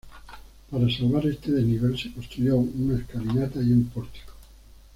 [0.71, 4.33] Para salvar ese desnivel se construyó una escalinata y un pórtico.